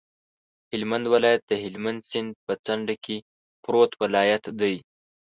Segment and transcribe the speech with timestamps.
[0.71, 3.17] هلمند ولایت د هلمند سیند په څنډه کې
[3.63, 4.75] پروت ولایت دی.